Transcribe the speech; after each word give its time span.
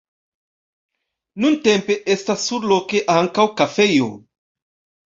Nuntempe 1.45 1.99
estas 2.17 2.49
surloke 2.49 3.05
ankaŭ 3.19 3.49
kafejo. 3.63 4.15